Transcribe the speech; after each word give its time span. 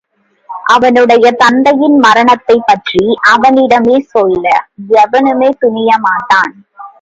அவனுடைய 0.65 1.31
தந்தையின் 1.31 1.97
மரணத்தைப்பற்றி 1.97 3.03
அவனிடமே 3.21 3.97
சொல்ல 3.99 4.45
எவனுமே 5.03 5.49
துணியமாட்டான். 5.61 6.53